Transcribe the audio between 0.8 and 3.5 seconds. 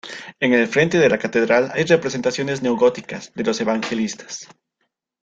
de la catedral hay representaciones neo-góticas de